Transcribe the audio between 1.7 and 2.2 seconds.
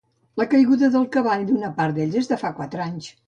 part d’ells